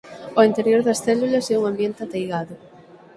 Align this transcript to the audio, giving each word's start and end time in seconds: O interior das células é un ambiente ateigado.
O 0.39 0.41
interior 0.49 0.81
das 0.87 1.01
células 1.05 1.45
é 1.53 1.55
un 1.61 1.65
ambiente 1.71 2.01
ateigado. 2.05 2.55